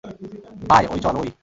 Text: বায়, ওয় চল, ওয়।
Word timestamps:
বায়, 0.69 0.85
ওয় 0.91 0.99
চল, 1.03 1.15
ওয়। 1.17 1.31